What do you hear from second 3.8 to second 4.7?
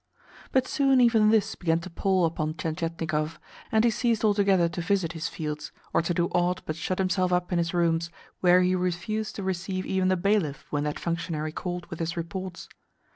he ceased altogether